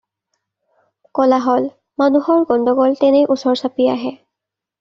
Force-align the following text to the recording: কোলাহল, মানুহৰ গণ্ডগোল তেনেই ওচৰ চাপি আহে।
কোলাহল, 1.19 1.67
মানুহৰ 2.03 2.41
গণ্ডগোল 2.53 2.99
তেনেই 3.05 3.29
ওচৰ 3.37 3.63
চাপি 3.63 3.89
আহে। 3.97 4.17